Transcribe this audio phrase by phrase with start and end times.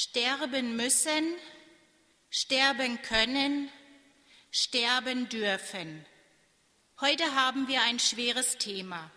[0.00, 1.36] sterben müssen,
[2.30, 3.70] sterben können,
[4.50, 6.06] sterben dürfen.
[7.02, 9.10] Heute haben wir ein schweres Thema.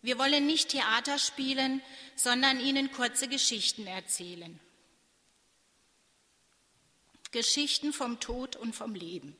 [0.00, 1.82] Wir wollen nicht Theater spielen,
[2.14, 4.58] sondern Ihnen kurze Geschichten erzählen.
[7.30, 9.36] Geschichten vom Tod und vom Leben.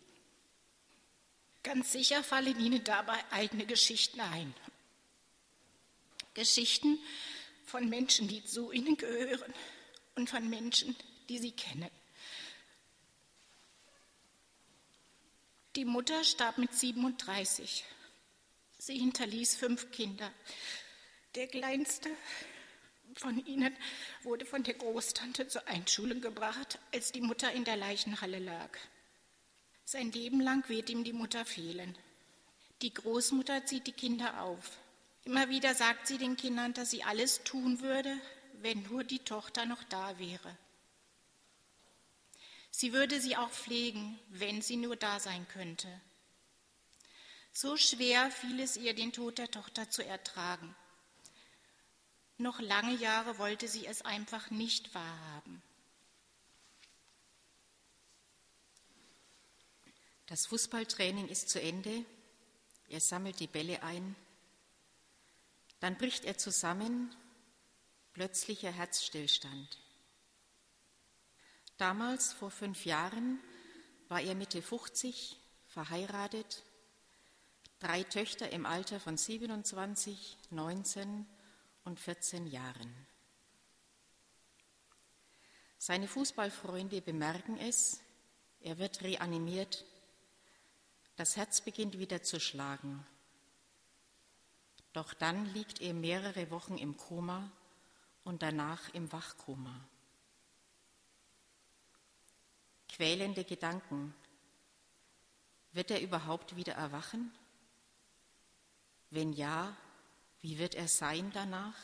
[1.62, 4.54] Ganz sicher fallen Ihnen dabei eigene Geschichten ein.
[6.34, 6.98] Geschichten
[7.64, 9.54] von Menschen, die zu Ihnen gehören
[10.16, 10.96] und von Menschen,
[11.28, 11.90] die Sie kennen.
[15.76, 17.84] Die Mutter starb mit 37.
[18.78, 20.32] Sie hinterließ fünf Kinder.
[21.34, 22.10] Der kleinste
[23.14, 23.76] von ihnen
[24.22, 28.70] wurde von der Großtante zur Einschulung gebracht, als die Mutter in der Leichenhalle lag.
[29.84, 31.96] Sein Leben lang wird ihm die Mutter fehlen.
[32.82, 34.78] Die Großmutter zieht die Kinder auf.
[35.24, 38.16] Immer wieder sagt sie den Kindern, dass sie alles tun würde,
[38.62, 40.56] wenn nur die Tochter noch da wäre.
[42.70, 45.88] Sie würde sie auch pflegen, wenn sie nur da sein könnte.
[47.52, 50.76] So schwer fiel es ihr, den Tod der Tochter zu ertragen.
[52.38, 55.62] Noch lange Jahre wollte sie es einfach nicht wahrhaben.
[60.26, 62.04] Das Fußballtraining ist zu Ende.
[62.88, 64.16] Er sammelt die Bälle ein.
[65.80, 67.14] Dann bricht er zusammen.
[68.16, 69.78] Plötzlicher Herzstillstand.
[71.76, 73.38] Damals, vor fünf Jahren,
[74.08, 76.62] war er Mitte 50, verheiratet,
[77.78, 81.26] drei Töchter im Alter von 27, 19
[81.84, 83.06] und 14 Jahren.
[85.76, 88.00] Seine Fußballfreunde bemerken es,
[88.60, 89.84] er wird reanimiert,
[91.16, 93.06] das Herz beginnt wieder zu schlagen.
[94.94, 97.52] Doch dann liegt er mehrere Wochen im Koma
[98.26, 99.80] und danach im Wachkoma.
[102.88, 104.14] quälende Gedanken.
[105.72, 107.30] Wird er überhaupt wieder erwachen?
[109.10, 109.76] Wenn ja,
[110.40, 111.76] wie wird er sein danach?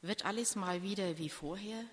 [0.00, 1.84] Wird alles mal wieder wie vorher?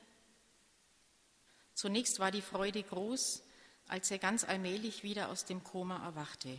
[1.74, 3.44] Zunächst war die Freude groß,
[3.88, 6.58] als er ganz allmählich wieder aus dem Koma erwachte.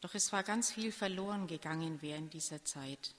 [0.00, 3.14] Doch es war ganz viel verloren gegangen während dieser Zeit.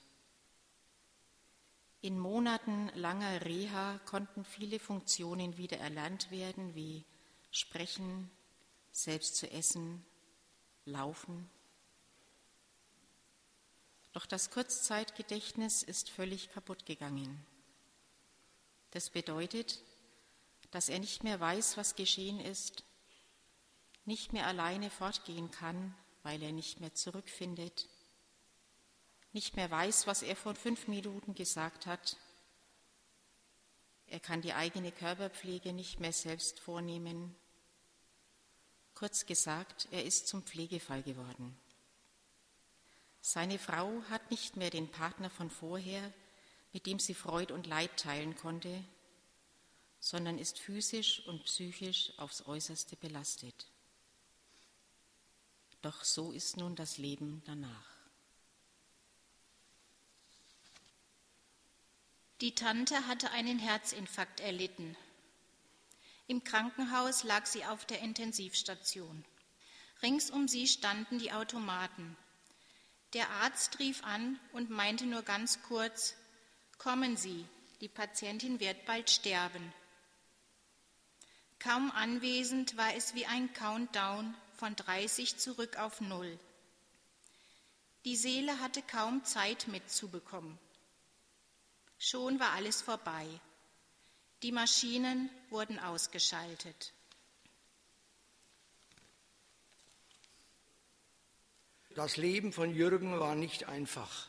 [2.02, 7.04] In monatelanger Reha konnten viele Funktionen wieder erlernt werden, wie
[7.50, 8.30] Sprechen,
[8.90, 10.04] selbst zu essen,
[10.86, 11.50] Laufen.
[14.12, 17.46] Doch das Kurzzeitgedächtnis ist völlig kaputt gegangen.
[18.92, 19.82] Das bedeutet,
[20.70, 22.82] dass er nicht mehr weiß, was geschehen ist,
[24.06, 27.88] nicht mehr alleine fortgehen kann, weil er nicht mehr zurückfindet
[29.32, 32.16] nicht mehr weiß, was er vor fünf Minuten gesagt hat.
[34.06, 37.34] Er kann die eigene Körperpflege nicht mehr selbst vornehmen.
[38.94, 41.56] Kurz gesagt, er ist zum Pflegefall geworden.
[43.20, 46.12] Seine Frau hat nicht mehr den Partner von vorher,
[46.72, 48.82] mit dem sie Freud und Leid teilen konnte,
[50.00, 53.66] sondern ist physisch und psychisch aufs äußerste belastet.
[55.82, 57.89] Doch so ist nun das Leben danach.
[62.40, 64.96] Die Tante hatte einen Herzinfarkt erlitten.
[66.26, 69.24] Im Krankenhaus lag sie auf der Intensivstation.
[70.02, 72.16] Rings um sie standen die Automaten.
[73.12, 76.14] Der Arzt rief an und meinte nur ganz kurz,
[76.78, 77.44] Kommen Sie,
[77.82, 79.74] die Patientin wird bald sterben.
[81.58, 86.38] Kaum anwesend war es wie ein Countdown von 30 zurück auf Null.
[88.06, 90.58] Die Seele hatte kaum Zeit mitzubekommen.
[92.02, 93.26] Schon war alles vorbei.
[94.42, 96.94] Die Maschinen wurden ausgeschaltet.
[101.94, 104.28] Das Leben von Jürgen war nicht einfach.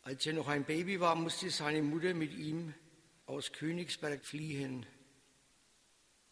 [0.00, 2.72] Als er noch ein Baby war, musste seine Mutter mit ihm
[3.26, 4.86] aus Königsberg fliehen.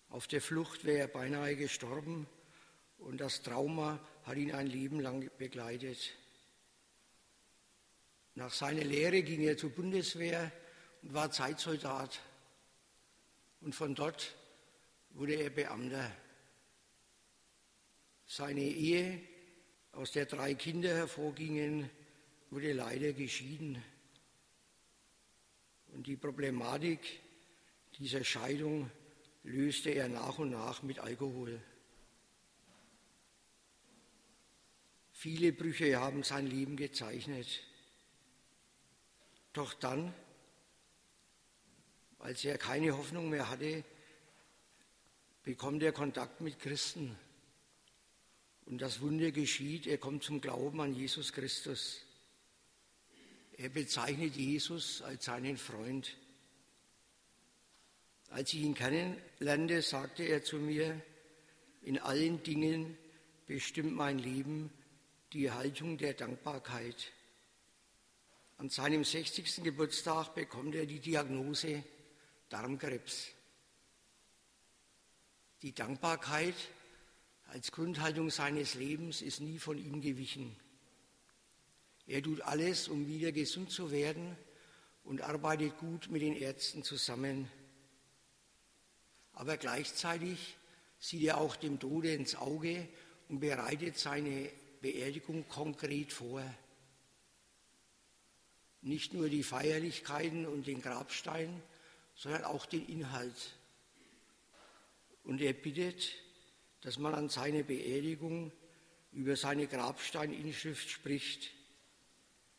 [0.08, 2.26] Auf der Flucht wäre er beinahe gestorben
[2.96, 6.16] und das Trauma hat ihn ein Leben lang begleitet.
[8.36, 10.52] Nach seiner Lehre ging er zur Bundeswehr
[11.02, 12.20] und war Zeitsoldat.
[13.62, 14.36] Und von dort
[15.10, 16.14] wurde er Beamter.
[18.26, 19.22] Seine Ehe,
[19.92, 21.88] aus der drei Kinder hervorgingen,
[22.50, 23.82] wurde leider geschieden.
[25.94, 27.20] Und die Problematik
[27.98, 28.90] dieser Scheidung
[29.44, 31.58] löste er nach und nach mit Alkohol.
[35.12, 37.65] Viele Brüche haben sein Leben gezeichnet.
[39.56, 40.12] Doch dann,
[42.18, 43.84] als er keine Hoffnung mehr hatte,
[45.44, 47.16] bekommt er Kontakt mit Christen.
[48.66, 52.02] Und das Wunder geschieht, er kommt zum Glauben an Jesus Christus.
[53.56, 56.14] Er bezeichnet Jesus als seinen Freund.
[58.28, 61.00] Als ich ihn kennenlernte, sagte er zu mir,
[61.80, 62.98] in allen Dingen
[63.46, 64.70] bestimmt mein Leben
[65.32, 67.10] die Haltung der Dankbarkeit.
[68.58, 69.62] An seinem 60.
[69.62, 71.84] Geburtstag bekommt er die Diagnose
[72.48, 73.26] Darmkrebs.
[75.60, 76.54] Die Dankbarkeit
[77.48, 80.56] als Grundhaltung seines Lebens ist nie von ihm gewichen.
[82.06, 84.38] Er tut alles, um wieder gesund zu werden
[85.04, 87.50] und arbeitet gut mit den Ärzten zusammen.
[89.34, 90.56] Aber gleichzeitig
[90.98, 92.88] sieht er auch dem Tode ins Auge
[93.28, 94.50] und bereitet seine
[94.80, 96.42] Beerdigung konkret vor.
[98.86, 101.60] Nicht nur die Feierlichkeiten und den Grabstein,
[102.14, 103.56] sondern auch den Inhalt.
[105.24, 106.14] Und er bittet,
[106.82, 108.52] dass man an seiner Beerdigung
[109.10, 111.50] über seine Grabsteininschrift spricht.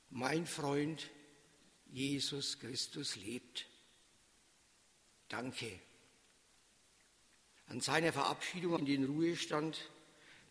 [0.09, 1.09] Mein Freund
[1.85, 3.65] Jesus Christus lebt.
[5.29, 5.79] Danke.
[7.67, 9.89] An seiner Verabschiedung in den Ruhestand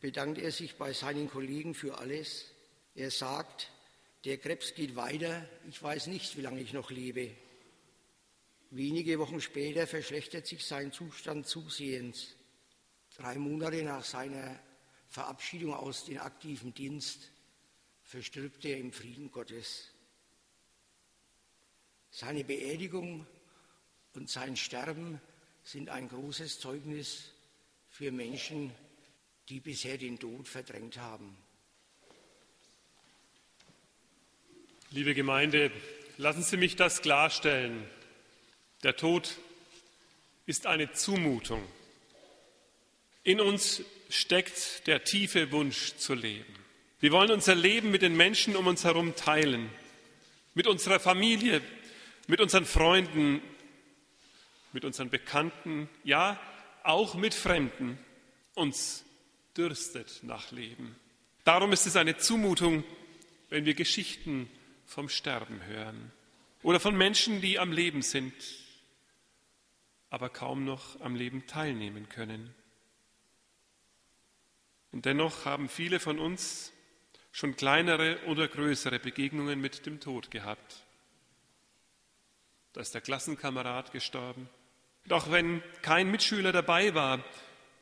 [0.00, 2.46] bedankt er sich bei seinen Kollegen für alles.
[2.94, 3.70] Er sagt,
[4.24, 7.30] der Krebs geht weiter, ich weiß nicht, wie lange ich noch lebe.
[8.70, 12.34] Wenige Wochen später verschlechtert sich sein Zustand zusehends.
[13.16, 14.58] Drei Monate nach seiner
[15.08, 17.30] Verabschiedung aus dem aktiven Dienst
[18.02, 19.88] verstirbt er im Frieden Gottes.
[22.10, 23.26] Seine Beerdigung
[24.14, 25.20] und sein Sterben
[25.62, 27.32] sind ein großes Zeugnis
[27.88, 28.72] für Menschen,
[29.48, 31.36] die bisher den Tod verdrängt haben.
[34.92, 35.72] Liebe Gemeinde,
[36.16, 37.84] lassen Sie mich das klarstellen.
[38.84, 39.36] Der Tod
[40.46, 41.60] ist eine Zumutung.
[43.24, 46.54] In uns steckt der tiefe Wunsch zu leben.
[47.00, 49.70] Wir wollen unser Leben mit den Menschen um uns herum teilen,
[50.54, 51.62] mit unserer Familie,
[52.28, 53.42] mit unseren Freunden,
[54.72, 56.40] mit unseren Bekannten, ja,
[56.84, 57.98] auch mit Fremden.
[58.54, 59.04] Uns
[59.56, 60.94] dürstet nach Leben.
[61.42, 62.84] Darum ist es eine Zumutung,
[63.50, 64.48] wenn wir Geschichten
[64.86, 66.12] vom Sterben hören
[66.62, 68.34] oder von Menschen, die am Leben sind,
[70.10, 72.54] aber kaum noch am Leben teilnehmen können.
[74.92, 76.72] Und dennoch haben viele von uns
[77.32, 80.86] schon kleinere oder größere Begegnungen mit dem Tod gehabt.
[82.72, 84.48] Da ist der Klassenkamerad gestorben.
[85.06, 87.22] Doch wenn kein Mitschüler dabei war,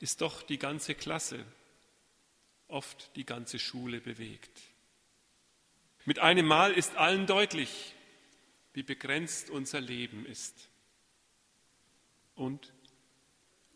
[0.01, 1.45] ist doch die ganze Klasse,
[2.69, 4.61] oft die ganze Schule bewegt.
[6.05, 7.95] Mit einem Mal ist allen deutlich,
[8.75, 10.69] wie begrenzt unser Leben ist.
[12.35, 12.73] Und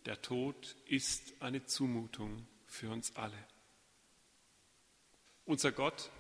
[0.05, 3.39] der Tod ist eine Zumutung für uns alle.
[5.45, 6.11] Unser Gott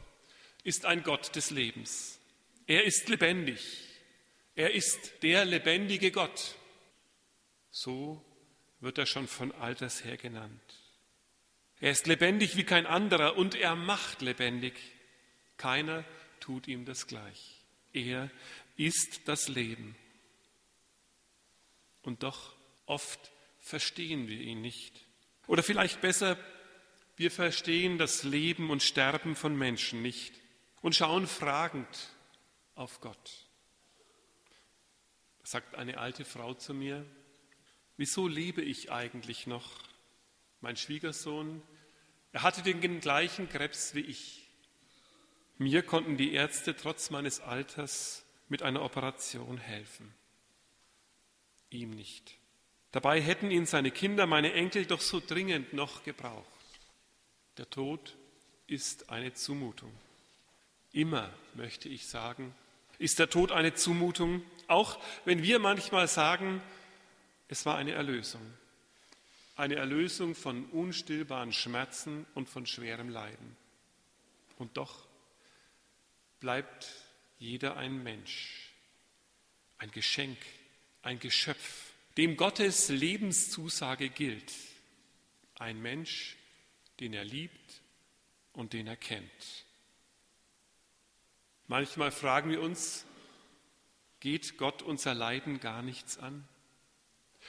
[0.64, 2.18] ist ein Gott des Lebens.
[2.66, 3.88] Er ist lebendig.
[4.54, 6.56] Er ist der lebendige Gott.
[7.70, 8.24] So
[8.80, 10.60] wird er schon von alters her genannt.
[11.80, 14.74] Er ist lebendig wie kein anderer und er macht lebendig.
[15.58, 16.04] Keiner
[16.40, 17.60] tut ihm das gleich.
[17.92, 18.30] Er
[18.76, 19.96] ist das Leben.
[22.02, 22.54] Und doch
[22.86, 25.04] oft verstehen wir ihn nicht.
[25.46, 26.38] Oder vielleicht besser,
[27.16, 30.32] wir verstehen das Leben und Sterben von Menschen nicht
[30.80, 32.08] und schauen fragend
[32.74, 33.46] auf Gott.
[35.42, 37.04] Sagt eine alte Frau zu mir,
[37.96, 39.72] wieso lebe ich eigentlich noch?
[40.60, 41.62] Mein Schwiegersohn,
[42.32, 44.47] er hatte den gleichen Krebs wie ich.
[45.58, 50.14] Mir konnten die Ärzte trotz meines Alters mit einer Operation helfen.
[51.70, 52.38] Ihm nicht.
[52.92, 56.46] Dabei hätten ihn seine Kinder, meine Enkel, doch so dringend noch gebraucht.
[57.58, 58.16] Der Tod
[58.68, 59.92] ist eine Zumutung.
[60.92, 62.54] Immer, möchte ich sagen,
[62.98, 66.62] ist der Tod eine Zumutung, auch wenn wir manchmal sagen,
[67.48, 68.42] es war eine Erlösung.
[69.56, 73.56] Eine Erlösung von unstillbaren Schmerzen und von schwerem Leiden.
[74.58, 75.07] Und doch
[76.40, 76.88] bleibt
[77.38, 78.72] jeder ein Mensch,
[79.78, 80.38] ein Geschenk,
[81.02, 84.52] ein Geschöpf, dem Gottes Lebenszusage gilt.
[85.58, 86.36] Ein Mensch,
[87.00, 87.80] den er liebt
[88.52, 89.64] und den er kennt.
[91.68, 93.04] Manchmal fragen wir uns,
[94.20, 96.46] geht Gott unser Leiden gar nichts an?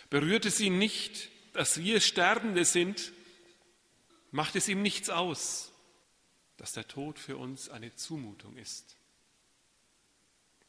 [0.10, 3.12] Berührt es ihn nicht, dass wir Sterbende sind?
[4.32, 5.72] Macht es ihm nichts aus,
[6.60, 8.98] dass der Tod für uns eine Zumutung ist?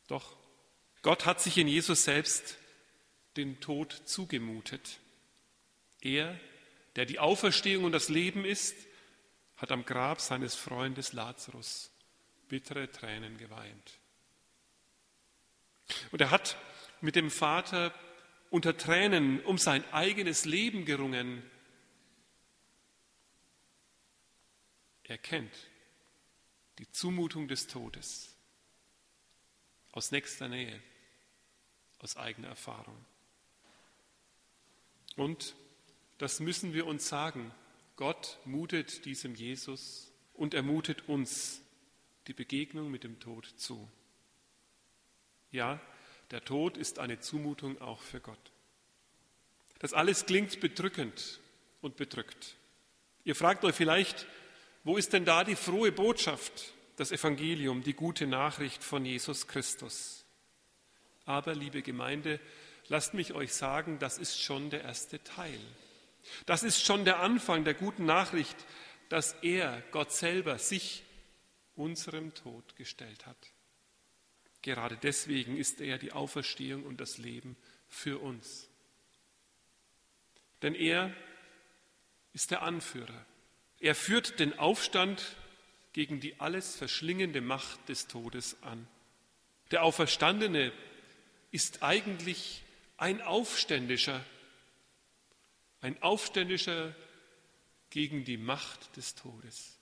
[0.06, 0.36] Doch
[1.02, 2.56] Gott hat sich in Jesus selbst
[3.36, 5.00] den Tod zugemutet.
[6.00, 6.38] Er,
[6.96, 8.76] der die Auferstehung und das Leben ist,
[9.56, 11.90] hat am Grab seines Freundes Lazarus
[12.48, 13.98] bittere Tränen geweint.
[16.12, 16.56] Und er hat
[17.00, 17.92] mit dem Vater
[18.48, 21.42] unter Tränen um sein eigenes Leben gerungen.
[25.04, 25.69] Er kennt
[26.80, 28.34] die Zumutung des Todes
[29.92, 30.80] aus nächster Nähe,
[31.98, 32.96] aus eigener Erfahrung.
[35.14, 35.54] Und
[36.16, 37.52] das müssen wir uns sagen.
[37.96, 41.60] Gott mutet diesem Jesus und er mutet uns
[42.28, 43.86] die Begegnung mit dem Tod zu.
[45.50, 45.82] Ja,
[46.30, 48.52] der Tod ist eine Zumutung auch für Gott.
[49.80, 51.40] Das alles klingt bedrückend
[51.82, 52.56] und bedrückt.
[53.24, 54.26] Ihr fragt euch vielleicht,
[54.84, 60.24] wo ist denn da die frohe Botschaft, das Evangelium, die gute Nachricht von Jesus Christus?
[61.24, 62.40] Aber, liebe Gemeinde,
[62.88, 65.60] lasst mich euch sagen, das ist schon der erste Teil.
[66.46, 68.56] Das ist schon der Anfang der guten Nachricht,
[69.08, 71.04] dass er, Gott selber, sich
[71.76, 73.52] unserem Tod gestellt hat.
[74.62, 77.56] Gerade deswegen ist er die Auferstehung und das Leben
[77.88, 78.68] für uns.
[80.62, 81.14] Denn er
[82.32, 83.26] ist der Anführer.
[83.80, 85.36] Er führt den Aufstand
[85.92, 88.86] gegen die alles verschlingende Macht des Todes an.
[89.70, 90.72] Der Auferstandene
[91.50, 92.62] ist eigentlich
[92.98, 94.24] ein Aufständischer,
[95.80, 96.94] ein Aufständischer
[97.88, 99.78] gegen die Macht des Todes.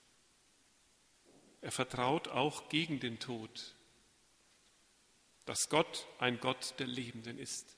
[1.61, 3.75] Er vertraut auch gegen den Tod,
[5.45, 7.75] dass Gott ein Gott der Lebenden ist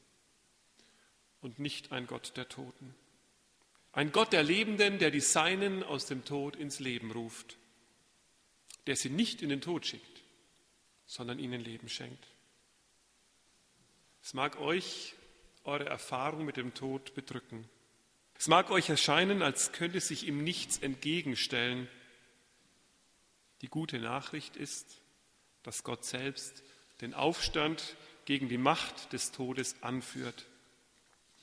[1.41, 2.93] und nicht ein Gott der Toten.
[3.93, 7.57] Ein Gott der Lebenden, der die Seinen aus dem Tod ins Leben ruft,
[8.87, 10.23] der sie nicht in den Tod schickt,
[11.05, 12.25] sondern ihnen Leben schenkt.
[14.23, 15.15] Es mag euch
[15.63, 17.67] eure Erfahrung mit dem Tod bedrücken.
[18.37, 21.87] Es mag euch erscheinen, als könnte sich ihm nichts entgegenstellen.
[23.61, 25.01] Die gute Nachricht ist,
[25.63, 26.63] dass Gott selbst
[27.01, 27.95] den Aufstand
[28.25, 30.45] gegen die Macht des Todes anführt.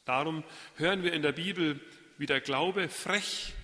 [0.05, 0.43] Darum
[0.76, 1.81] hören wir in der Bibel,
[2.19, 3.55] wie der Glaube frech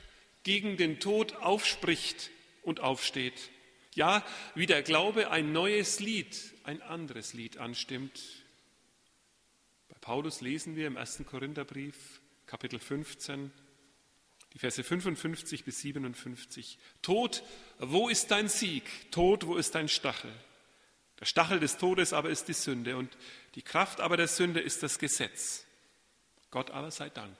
[0.42, 2.30] gegen den Tod aufspricht
[2.62, 3.50] und aufsteht.
[3.94, 8.20] Ja, wie der Glaube ein neues Lied, ein anderes Lied anstimmt.
[9.88, 11.24] Bei Paulus lesen wir im 1.
[11.26, 13.52] Korintherbrief, Kapitel 15,
[14.52, 16.78] die Verse 55 bis 57.
[17.02, 17.42] Tod,
[17.78, 18.84] wo ist dein Sieg?
[19.10, 20.32] Tod, wo ist dein Stachel?
[21.20, 23.16] Der Stachel des Todes aber ist die Sünde und
[23.54, 25.64] die Kraft aber der Sünde ist das Gesetz.
[26.50, 27.36] Gott aber sei Dank,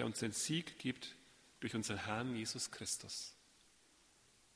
[0.00, 1.14] der uns den Sieg gibt
[1.60, 3.34] durch unseren Herrn Jesus Christus.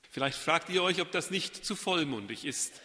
[0.08, 2.80] Vielleicht fragt ihr euch, ob das nicht zu vollmundig ist.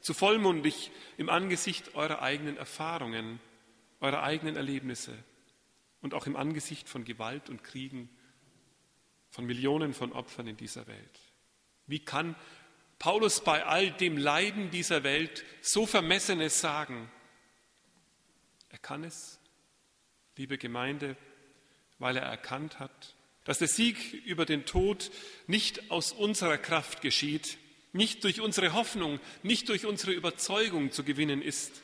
[0.00, 3.40] Zu vollmundig im Angesicht eurer eigenen Erfahrungen,
[3.98, 5.12] eurer eigenen Erlebnisse
[6.02, 8.08] und auch im Angesicht von Gewalt und Kriegen,
[9.30, 11.18] von Millionen von Opfern in dieser Welt.
[11.88, 12.36] Wie kann
[13.00, 17.10] Paulus bei all dem Leiden dieser Welt so Vermessenes sagen?
[18.68, 19.40] Er kann es,
[20.36, 21.16] liebe Gemeinde,
[22.04, 25.10] weil er erkannt hat, dass der Sieg über den Tod
[25.46, 27.56] nicht aus unserer Kraft geschieht,
[27.94, 31.80] nicht durch unsere Hoffnung, nicht durch unsere Überzeugung zu gewinnen ist.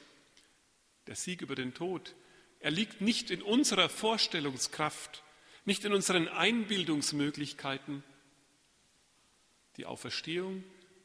[1.07, 2.15] Der Sieg über den Tod,
[2.59, 5.23] er liegt nicht in unserer Vorstellungskraft,
[5.65, 8.05] nicht in unseren Einbildungsmöglichkeiten.
[9.79, 10.63] Die Auferstehung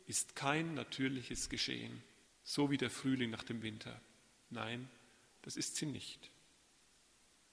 [0.07, 2.03] ist kein natürliches Geschehen,
[2.43, 3.97] so wie der Frühling nach dem Winter.
[4.49, 4.89] Nein,
[5.41, 6.31] das ist sie nicht.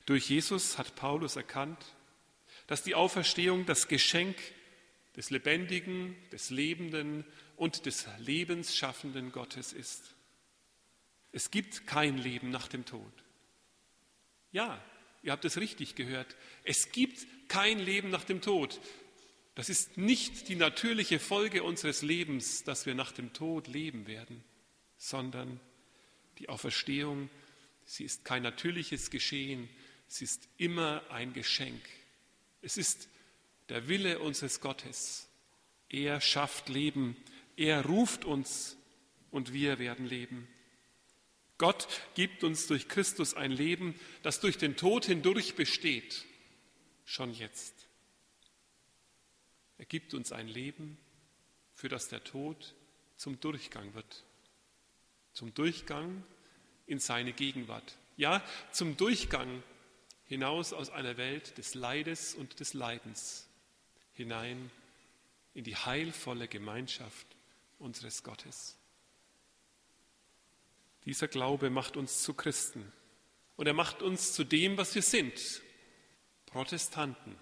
[0.07, 1.85] Durch Jesus hat Paulus erkannt,
[2.67, 4.37] dass die Auferstehung das Geschenk
[5.17, 7.25] des lebendigen, des lebenden
[7.57, 10.15] und des lebensschaffenden Gottes ist.
[11.33, 13.13] Es gibt kein Leben nach dem Tod.
[14.53, 14.83] Ja,
[15.23, 16.37] ihr habt es richtig gehört.
[16.65, 18.81] Es gibt kein Leben nach dem Tod.
[19.55, 24.43] Das ist nicht die natürliche Folge unseres Lebens, dass wir nach dem Tod leben werden,
[24.97, 25.61] sondern
[26.39, 27.29] die Auferstehung,
[27.85, 29.69] sie ist kein natürliches Geschehen,
[30.13, 31.81] sie ist immer ein Geschenk.
[32.61, 33.09] Es ist
[33.71, 35.27] der Wille unseres Gottes.
[35.89, 37.17] Er schafft Leben,
[37.57, 38.77] er ruft uns
[39.31, 40.49] und wir werden leben.
[41.57, 46.27] Gott gibt uns durch Christus ein Leben, das durch den Tod hindurch besteht,
[47.05, 47.75] schon jetzt.
[49.79, 50.99] Er gibt uns ein Leben,
[51.75, 52.75] für das der Tod
[53.17, 54.25] zum Durchgang wird.
[55.33, 56.23] Zum Durchgang
[56.87, 57.97] in seine Gegenwart.
[58.17, 59.63] Ja, zum Durchgang
[60.33, 63.51] hinaus aus einer Welt des Leides und des Leidens
[64.15, 64.71] hinein
[65.53, 67.27] in die heilvolle Gemeinschaft
[67.79, 68.79] unseres Gottes.
[71.05, 72.91] Dieser Glaube macht uns zu Christen.
[73.57, 75.39] Und er macht uns zu dem, was wir sind,
[76.47, 77.37] Protestanten.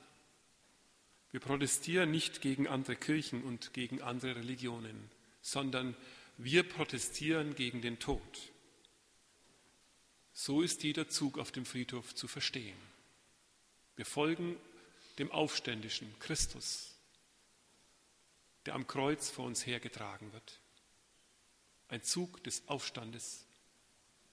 [1.31, 5.97] Wir protestieren nicht gegen andere Kirchen und gegen andere Religionen, sondern
[6.39, 8.50] wir protestieren gegen den Tod.
[10.33, 12.77] So ist jeder Zug auf dem Friedhof zu verstehen.
[13.97, 14.57] Wir folgen
[15.19, 16.95] dem Aufständischen Christus,
[18.67, 20.61] der am Kreuz vor uns hergetragen wird.
[21.89, 23.45] Ein Zug des Aufstandes,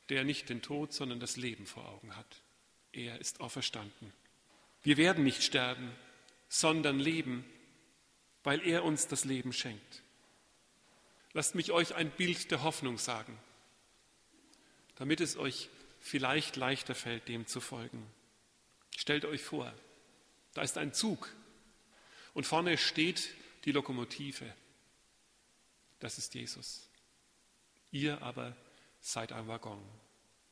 [0.10, 2.42] der nicht den Tod, sondern das Leben vor Augen hat.
[2.94, 4.13] Er ist auferstanden.
[4.84, 5.92] Wir werden nicht sterben,
[6.48, 7.44] sondern leben,
[8.44, 10.04] weil er uns das Leben schenkt.
[11.34, 13.38] Lasst mich euch ein Bild der Hoffnung sagen,
[14.96, 15.70] damit es euch
[16.08, 18.06] vielleicht leichter fällt, dem zu folgen.
[18.96, 19.74] Stellt euch vor,
[20.54, 21.32] da ist ein Zug
[22.34, 23.30] und vorne steht
[23.66, 24.52] die Lokomotive.
[26.00, 26.90] Das ist Jesus.
[27.92, 28.56] Ihr aber
[29.00, 29.84] seid ein Waggon,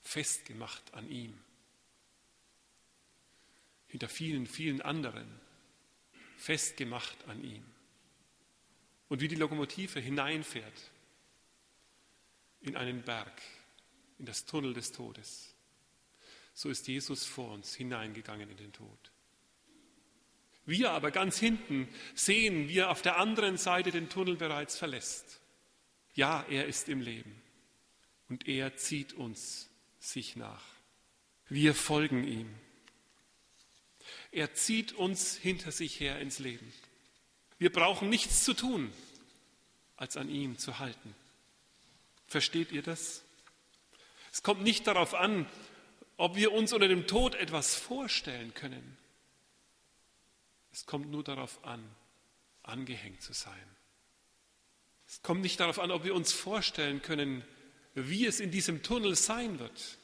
[0.01, 1.37] festgemacht an ihm.
[3.87, 5.39] Hinter vielen, vielen anderen,
[6.37, 7.63] festgemacht an ihm.
[9.07, 10.91] Und wie die Lokomotive hineinfährt
[12.61, 13.41] in einen Berg,
[14.19, 15.53] in das Tunnel des Todes,
[16.53, 19.11] so ist Jesus vor uns hineingegangen in den Tod.
[20.65, 25.39] Wir aber ganz hinten sehen, wie er auf der anderen Seite den Tunnel bereits verlässt.
[26.15, 27.41] Ja, er ist im Leben
[28.29, 29.69] und er zieht uns
[29.99, 30.63] sich nach.
[31.49, 32.49] Wir folgen ihm.
[34.31, 36.71] Er zieht uns hinter sich her ins Leben.
[37.57, 38.91] Wir brauchen nichts zu tun,
[39.95, 41.15] als an ihm zu halten.
[42.27, 43.24] Versteht ihr das?
[44.35, 45.49] Es kommt nicht darauf an,
[46.17, 48.97] ob wir uns unter dem Tod etwas vorstellen können.
[50.73, 51.81] Es kommt nur darauf an,
[52.61, 53.53] angehängt zu sein.
[55.07, 57.45] Es kommt nicht darauf an, ob wir uns vorstellen können,
[57.93, 59.97] wie es in diesem Tunnel sein wird.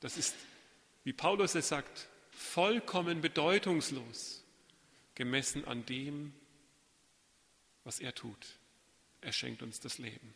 [0.00, 0.34] Das ist,
[1.04, 4.42] wie Paulus es sagt, vollkommen bedeutungslos,
[5.14, 6.34] gemessen an dem,
[7.84, 8.58] was er tut.
[9.20, 10.34] Er schenkt uns das Leben.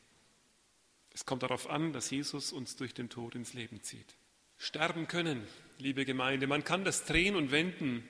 [1.15, 4.17] Es kommt darauf an, dass Jesus uns durch den Tod ins Leben zieht.
[4.59, 5.47] Sterben können,
[5.79, 8.07] liebe Gemeinde, man kann das drehen und wenden.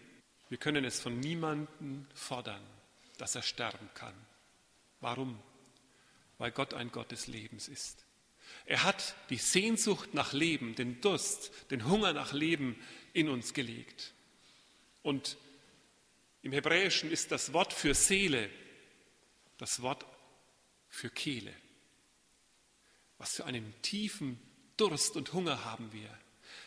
[0.49, 2.63] Wir können es von niemandem fordern,
[3.19, 4.15] dass er sterben kann.
[5.01, 5.39] Warum?
[6.39, 8.05] Weil Gott ein Gott des Lebens ist.
[8.67, 12.77] Er hat die Sehnsucht nach Leben, den Durst, den Hunger nach Leben
[13.13, 14.13] in uns gelegt.
[15.03, 15.37] Und
[16.43, 18.51] im Hebräischen ist das Wort für Seele
[19.59, 20.05] das Wort
[20.89, 21.55] für Kehle.
[23.19, 24.41] Was für einen tiefen
[24.77, 26.11] Durst und Hunger haben wir.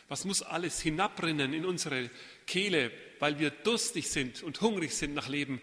[0.08, 2.10] Was muss alles hinabrinnen in unsere
[2.46, 5.60] Kehle, weil wir durstig sind und hungrig sind nach Leben?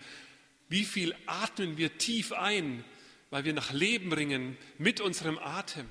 [0.69, 2.84] Wie viel atmen wir tief ein,
[3.32, 5.88] weil wir nach Leben ringen mit unserem Atem?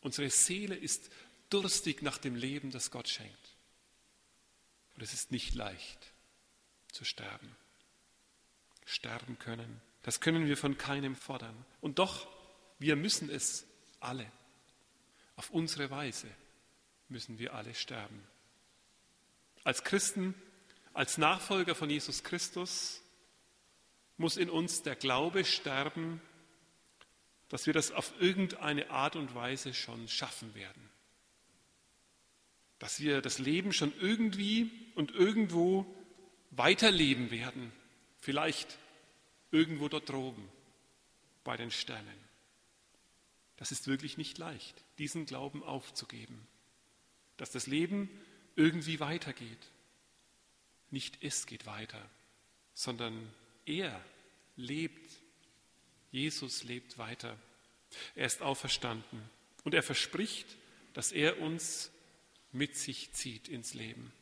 [0.00, 1.10] Unsere Seele ist
[1.50, 3.56] durstig nach dem Leben, das Gott schenkt.
[4.94, 6.12] Und es ist nicht leicht
[6.92, 7.56] zu sterben.
[8.84, 11.64] Sterben können, das können wir von keinem fordern.
[11.80, 12.28] Und doch
[12.82, 13.64] wir müssen es
[14.00, 14.30] alle.
[15.36, 16.26] Auf unsere Weise
[17.08, 18.22] müssen wir alle sterben.
[19.64, 20.34] Als Christen,
[20.92, 23.00] als Nachfolger von Jesus Christus
[24.16, 26.20] muss in uns der Glaube sterben,
[27.48, 30.90] dass wir das auf irgendeine Art und Weise schon schaffen werden.
[32.80, 35.86] Dass wir das Leben schon irgendwie und irgendwo
[36.50, 37.70] weiterleben werden.
[38.20, 38.76] Vielleicht
[39.52, 40.48] irgendwo dort droben
[41.44, 42.31] bei den Sternen.
[43.62, 46.48] Das ist wirklich nicht leicht, diesen Glauben aufzugeben,
[47.36, 48.10] dass das Leben
[48.56, 49.70] irgendwie weitergeht.
[50.90, 52.04] Nicht es geht weiter,
[52.74, 53.32] sondern
[53.64, 54.04] er
[54.56, 55.08] lebt.
[56.10, 57.38] Jesus lebt weiter.
[58.16, 59.22] Er ist auferstanden
[59.62, 60.56] und er verspricht,
[60.92, 61.92] dass er uns
[62.50, 64.12] mit sich zieht ins Leben.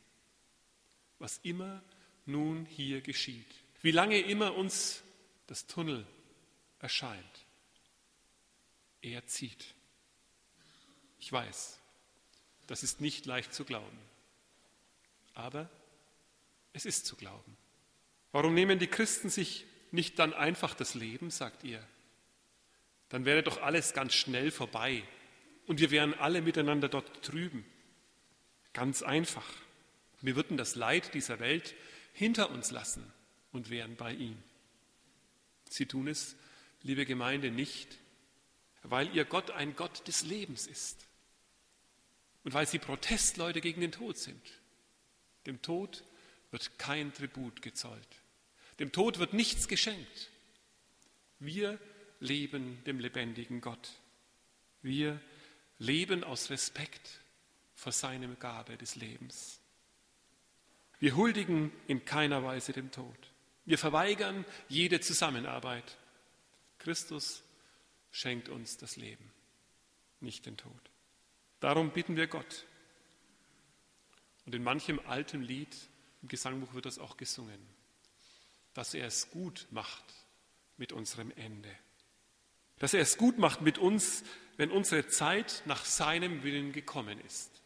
[1.17, 1.81] Was immer
[2.27, 5.01] nun hier geschieht, wie lange immer uns
[5.47, 6.05] das Tunnel
[6.77, 7.47] erscheint.
[9.01, 9.73] Er zieht.
[11.19, 11.79] Ich weiß,
[12.67, 13.97] das ist nicht leicht zu glauben,
[15.33, 15.69] aber
[16.73, 17.57] es ist zu glauben.
[18.31, 21.85] Warum nehmen die Christen sich nicht dann einfach das Leben, sagt ihr?
[23.09, 25.03] Dann wäre doch alles ganz schnell vorbei
[25.67, 27.65] und wir wären alle miteinander dort drüben.
[28.73, 29.47] Ganz einfach.
[30.21, 31.75] Wir würden das Leid dieser Welt
[32.13, 33.03] hinter uns lassen
[33.51, 34.37] und wären bei ihm.
[35.69, 36.35] Sie tun es,
[36.83, 37.97] liebe Gemeinde, nicht,
[38.83, 41.07] weil ihr Gott ein Gott des Lebens ist
[42.43, 44.41] und weil sie Protestleute gegen den Tod sind.
[45.45, 46.03] Dem Tod
[46.51, 48.07] wird kein Tribut gezollt.
[48.79, 50.29] Dem Tod wird nichts geschenkt.
[51.39, 51.79] Wir
[52.19, 53.91] leben dem lebendigen Gott.
[54.81, 55.19] Wir
[55.79, 57.21] leben aus Respekt
[57.75, 59.59] vor seinem Gabe des Lebens.
[60.99, 63.17] Wir huldigen in keiner Weise dem Tod.
[63.65, 65.97] Wir verweigern jede Zusammenarbeit.
[66.77, 67.43] Christus
[68.11, 69.31] schenkt uns das Leben,
[70.19, 70.91] nicht den Tod.
[71.59, 72.65] Darum bitten wir Gott.
[74.45, 75.75] Und in manchem alten Lied
[76.21, 77.59] im Gesangbuch wird das auch gesungen,
[78.73, 80.03] dass er es gut macht
[80.77, 81.73] mit unserem Ende.
[82.79, 84.23] Dass er es gut macht mit uns,
[84.57, 87.61] wenn unsere Zeit nach seinem Willen gekommen ist.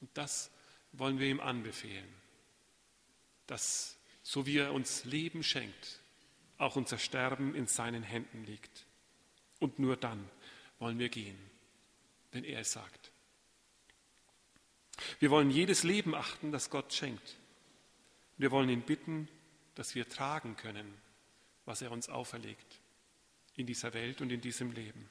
[0.00, 0.50] Und das
[0.92, 2.08] wollen wir ihm anbefehlen,
[3.46, 6.00] dass so wie er uns Leben schenkt,
[6.58, 8.84] auch unser Sterben in seinen Händen liegt.
[9.58, 10.28] Und nur dann
[10.78, 11.38] wollen wir gehen,
[12.32, 13.12] wenn er es sagt.
[15.18, 17.36] Wir wollen jedes Leben achten, das Gott schenkt.
[18.36, 19.28] Wir wollen ihn bitten,
[19.74, 20.92] dass wir tragen können,
[21.64, 22.80] was er uns auferlegt
[23.54, 25.08] in dieser Welt und in diesem Leben.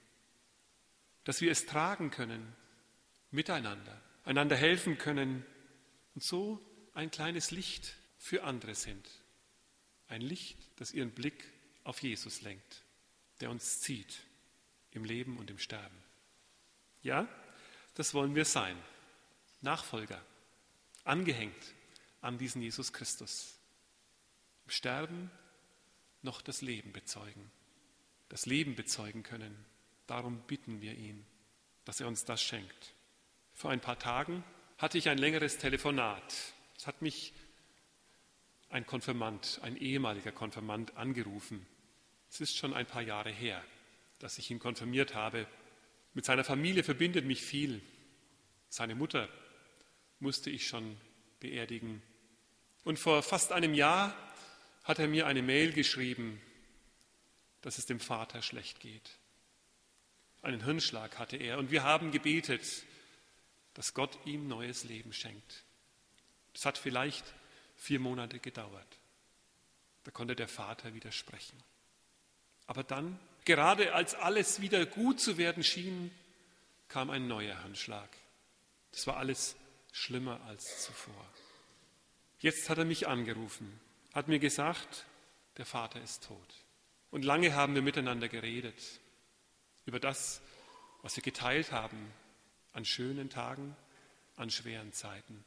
[1.24, 2.56] Dass wir es tragen können
[3.32, 5.46] miteinander, einander helfen können
[6.16, 6.62] und so
[6.94, 9.10] ein kleines Licht für andere sind.
[10.08, 11.44] Ein Licht, das ihren Blick
[11.84, 12.84] auf Jesus lenkt,
[13.42, 14.27] der uns zieht
[14.92, 15.98] im Leben und im Sterben.
[17.04, 17.28] Ja,
[17.96, 18.78] das wollen wir sein.
[19.62, 20.22] Nachfolger,
[21.04, 21.74] angehängt
[22.22, 23.58] an diesen Jesus Christus.
[24.66, 25.32] Im Sterben
[26.22, 27.52] noch das Leben bezeugen,
[28.30, 29.66] das Leben bezeugen können.
[30.08, 31.26] Darum bitten wir ihn,
[31.86, 32.94] dass er uns das schenkt.
[33.54, 34.44] Vor ein paar Tagen
[34.78, 36.54] hatte ich ein längeres Telefonat.
[36.78, 37.34] Es hat mich
[38.70, 41.66] ein Konfirmand, ein ehemaliger Konfirmand angerufen.
[42.30, 43.64] Es ist schon ein paar Jahre her,
[44.20, 45.48] dass ich ihn konfirmiert habe.
[46.14, 47.82] Mit seiner Familie verbindet mich viel.
[48.70, 49.30] Seine Mutter
[50.20, 50.98] musste ich schon
[51.40, 52.02] beerdigen.
[52.84, 54.16] Und vor fast einem Jahr
[54.84, 56.42] hat er mir eine Mail geschrieben,
[57.62, 59.12] dass es dem Vater schlecht geht.
[60.42, 62.84] Einen Hirnschlag hatte er und wir haben gebetet,
[63.74, 65.64] dass Gott ihm neues Leben schenkt.
[66.54, 67.26] Es hat vielleicht
[67.76, 68.88] vier Monate gedauert.
[70.04, 71.62] Da konnte der Vater widersprechen.
[72.66, 76.12] Aber dann, gerade als alles wieder gut zu werden schien,
[76.90, 78.10] kam ein neuer Handschlag.
[78.92, 79.56] Das war alles
[79.92, 81.26] schlimmer als zuvor.
[82.40, 83.80] Jetzt hat er mich angerufen,
[84.14, 85.06] hat mir gesagt,
[85.56, 86.54] der Vater ist tot.
[87.10, 89.00] Und lange haben wir miteinander geredet
[89.86, 90.42] über das,
[91.02, 92.12] was wir geteilt haben
[92.74, 93.76] an schönen Tagen,
[94.36, 95.44] an schweren Zeiten.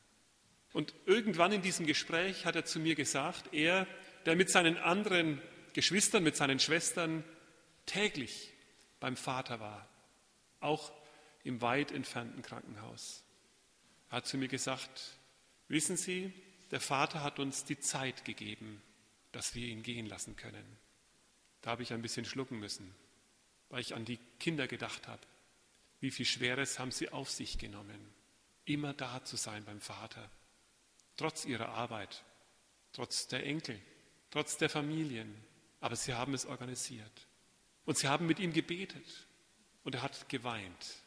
[0.73, 3.87] Und irgendwann in diesem Gespräch hat er zu mir gesagt, er,
[4.25, 5.41] der mit seinen anderen
[5.75, 7.25] Geschwistern, mit seinen Schwestern
[7.91, 8.53] täglich
[9.01, 9.89] beim Vater war,
[10.61, 10.93] auch
[11.43, 13.25] im weit entfernten Krankenhaus.
[14.11, 15.19] Er hat zu mir gesagt,
[15.67, 16.33] wissen Sie,
[16.71, 18.81] der Vater hat uns die Zeit gegeben,
[19.33, 20.65] dass wir ihn gehen lassen können.
[21.63, 22.95] Da habe ich ein bisschen schlucken müssen,
[23.71, 25.27] weil ich an die Kinder gedacht habe.
[25.99, 28.15] Wie viel Schweres haben sie auf sich genommen,
[28.67, 30.31] immer da zu sein beim Vater,
[31.17, 32.25] trotz ihrer Arbeit,
[32.93, 33.81] trotz der Enkel,
[34.31, 35.35] trotz der Familien.
[35.81, 37.27] Aber sie haben es organisiert.
[37.85, 39.27] Und sie haben mit ihm gebetet.
[39.85, 41.03] Und er hat geweint.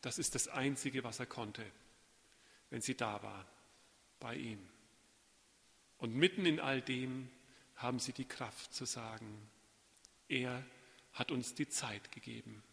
[0.00, 1.64] Das ist das Einzige, was er konnte
[2.74, 3.46] wenn sie da war,
[4.18, 4.58] bei ihm.
[5.98, 7.30] Und mitten in all dem
[7.76, 9.48] haben sie die Kraft zu sagen,
[10.28, 10.64] er
[11.12, 12.64] hat uns die Zeit gegeben,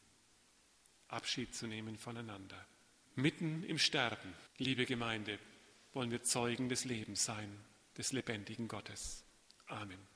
[1.08, 2.66] Abschied zu nehmen voneinander.
[3.14, 5.38] Mitten im Sterben, liebe Gemeinde,
[5.94, 7.56] wollen wir Zeugen des Lebens sein,
[7.96, 9.24] des lebendigen Gottes.
[9.68, 10.11] Amen.